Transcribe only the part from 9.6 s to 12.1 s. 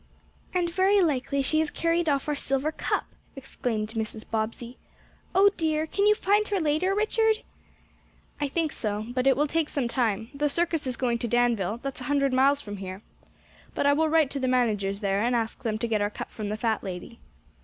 some time. The circus is going to Danville that's a